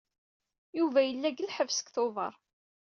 Yuba 0.77 0.99
yella 1.03 1.29
deg 1.31 1.43
lḥebs 1.47 1.75
seg 1.77 1.87
Tubeṛ. 1.93 2.33